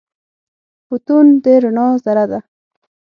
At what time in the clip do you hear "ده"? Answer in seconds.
2.31-2.39